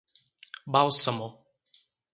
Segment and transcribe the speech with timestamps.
[0.71, 1.27] Bálsamo